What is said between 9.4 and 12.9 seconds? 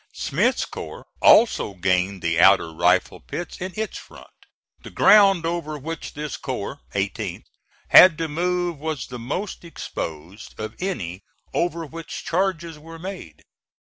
exposed of any over which charges